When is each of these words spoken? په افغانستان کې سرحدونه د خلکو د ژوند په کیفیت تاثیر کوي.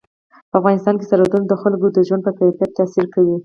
په 0.49 0.55
افغانستان 0.59 0.95
کې 0.97 1.05
سرحدونه 1.11 1.45
د 1.47 1.53
خلکو 1.61 1.87
د 1.93 1.97
ژوند 2.07 2.21
په 2.25 2.31
کیفیت 2.39 2.69
تاثیر 2.77 3.05
کوي. 3.13 3.35